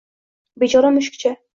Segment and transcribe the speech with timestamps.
[0.61, 1.29] Bechora mushukcha